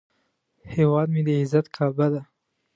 [0.75, 2.21] هیواد مې د عزت کعبه ده